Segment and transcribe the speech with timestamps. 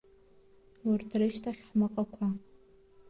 [0.89, 2.27] Урҭ рышьҭахь ҳмаҟақәа.